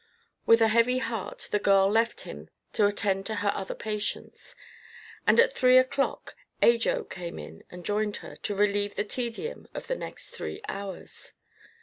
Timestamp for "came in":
7.03-7.63